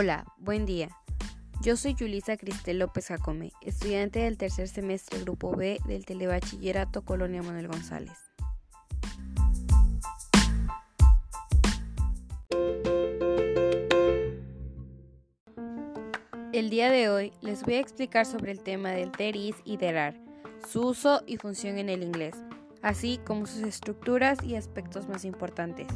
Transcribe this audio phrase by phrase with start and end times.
[0.00, 0.90] Hola, buen día.
[1.60, 7.42] Yo soy Yulisa Cristel López Jacome, estudiante del tercer semestre Grupo B del Telebachillerato Colonia
[7.42, 8.16] Manuel González.
[16.52, 19.98] El día de hoy les voy a explicar sobre el tema del there y there
[19.98, 20.16] are,
[20.70, 22.36] su uso y función en el inglés,
[22.82, 25.88] así como sus estructuras y aspectos más importantes.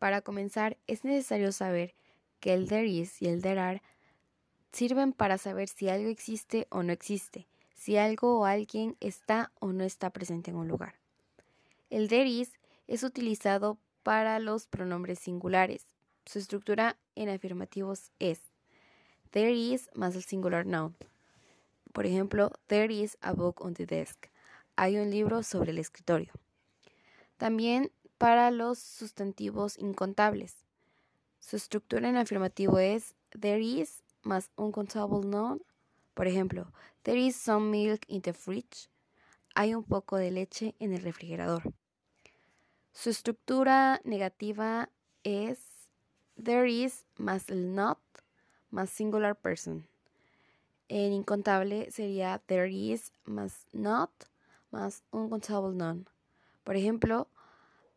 [0.00, 1.94] Para comenzar, es necesario saber
[2.40, 3.82] que el there is y el there are
[4.72, 9.74] sirven para saber si algo existe o no existe, si algo o alguien está o
[9.74, 10.94] no está presente en un lugar.
[11.90, 12.50] El there is
[12.88, 15.84] es utilizado para los pronombres singulares.
[16.24, 18.40] Su estructura en afirmativos es
[19.32, 20.96] there is más el singular noun.
[21.92, 24.28] Por ejemplo, there is a book on the desk.
[24.76, 26.32] Hay un libro sobre el escritorio.
[27.36, 30.54] También para los sustantivos incontables.
[31.38, 35.62] Su estructura en afirmativo es there is más un contable noun.
[36.12, 36.70] Por ejemplo,
[37.02, 38.90] there is some milk in the fridge.
[39.54, 41.72] Hay un poco de leche en el refrigerador.
[42.92, 44.90] Su estructura negativa
[45.24, 45.58] es
[46.36, 47.98] there is más el not
[48.70, 49.86] más singular person.
[50.88, 54.10] En incontable sería there is más not
[54.70, 56.06] más un contable noun.
[56.64, 57.26] Por ejemplo,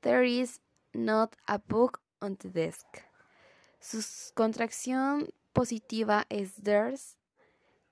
[0.04, 0.60] There is
[0.94, 2.86] not a book on the desk.
[3.80, 4.02] Su
[4.34, 7.16] contracción positiva es there's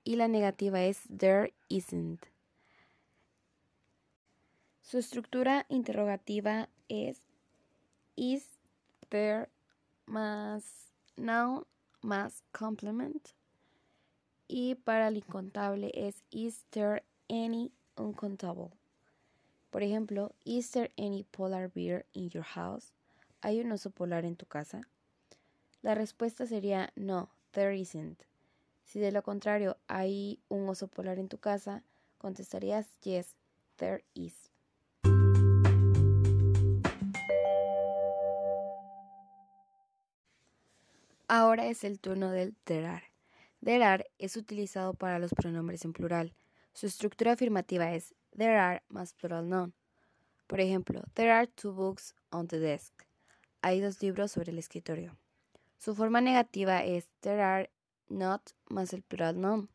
[0.04, 2.26] y la negativa es there isn't.
[4.82, 7.22] Su estructura interrogativa es
[8.14, 8.44] is
[9.08, 9.48] there
[10.04, 11.64] más noun
[12.02, 13.30] más complement.
[14.48, 18.81] Y para el incontable es is there any uncontable.
[19.72, 22.92] Por ejemplo, ¿Is there any polar bear in your house?
[23.40, 24.82] ¿Hay un oso polar en tu casa?
[25.80, 28.20] La respuesta sería no, there isn't.
[28.84, 31.82] Si de lo contrario hay un oso polar en tu casa,
[32.18, 33.34] contestarías yes,
[33.78, 34.34] there is.
[41.28, 43.04] Ahora es el turno del there are.
[43.64, 46.34] There are es utilizado para los pronombres en plural.
[46.74, 49.74] Su estructura afirmativa es there are más plural noun.
[50.46, 52.92] Por ejemplo, there are two books on the desk.
[53.62, 55.16] Hay dos libros sobre el escritorio.
[55.78, 57.70] Su forma negativa es there are
[58.08, 59.68] not más el plural noun.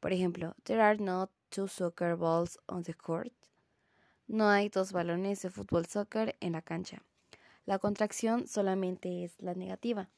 [0.00, 3.32] Por ejemplo, there are not two soccer balls on the court.
[4.26, 7.02] No hay dos balones de fútbol soccer en la cancha.
[7.66, 10.08] La contracción solamente es la negativa,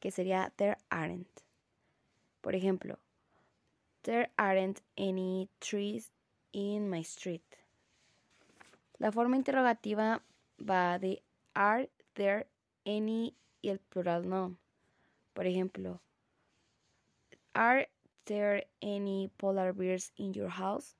[0.00, 1.40] que sería there aren't.
[2.40, 2.98] Por ejemplo,
[4.04, 6.10] there aren't any trees
[6.52, 7.42] in my street.
[8.98, 10.22] La forma interrogativa
[10.58, 11.22] va de
[11.54, 12.46] are there
[12.84, 14.56] any y el plural no.
[15.34, 16.00] Por ejemplo,
[17.54, 17.88] are
[18.26, 20.94] there any polar bears in your house?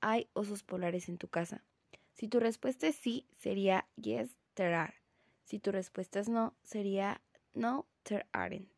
[0.00, 1.62] ¿Hay osos polares en tu casa?
[2.14, 4.94] Si tu respuesta es sí, sería yes, there are.
[5.44, 7.20] Si tu respuesta es no, sería
[7.54, 8.68] no, there aren't.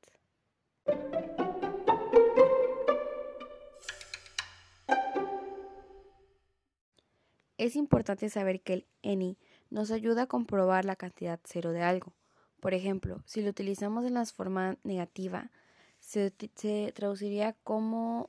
[7.65, 9.39] Es importante saber que el any
[9.71, 12.13] nos ayuda a comprobar la cantidad cero de algo.
[12.61, 15.51] Por ejemplo, si lo utilizamos en la forma negativa,
[15.99, 18.29] se, se traduciría como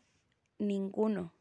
[0.57, 1.33] ninguno.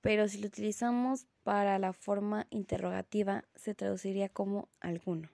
[0.00, 5.28] Pero si lo utilizamos para la forma interrogativa, se traduciría como alguno.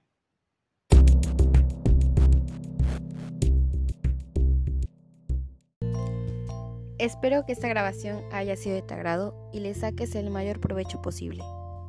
[7.03, 11.03] Espero que esta grabación haya sido de tu agrado y le saques el mayor provecho
[11.03, 11.43] posible.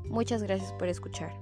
[0.05, 1.39] Muchas gracias por escuchar.